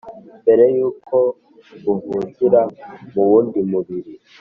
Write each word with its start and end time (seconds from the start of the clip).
mbere 0.41 0.65
y’uko 0.75 1.15
buvukira 1.83 2.61
mu 3.13 3.21
wundi 3.29 3.59
mubiri. 3.71 4.11